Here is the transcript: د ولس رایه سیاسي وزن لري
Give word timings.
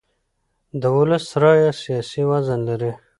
د 0.81 0.83
ولس 0.97 1.25
رایه 1.41 1.71
سیاسي 1.81 2.21
وزن 2.29 2.59
لري 2.69 2.91